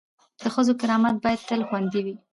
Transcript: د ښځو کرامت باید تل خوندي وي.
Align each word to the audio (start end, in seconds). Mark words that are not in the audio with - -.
د 0.41 0.43
ښځو 0.53 0.73
کرامت 0.81 1.15
باید 1.23 1.41
تل 1.47 1.61
خوندي 1.67 2.01
وي. 2.05 2.15